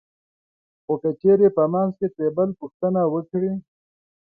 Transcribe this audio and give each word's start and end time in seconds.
خو 0.83 0.93
که 1.01 1.11
چېرې 1.21 1.49
په 1.57 1.63
منځ 1.73 1.91
کې 1.99 2.07
ترې 2.15 2.29
بل 2.37 2.49
پوښتنه 2.59 3.01
وکړي 3.13 3.53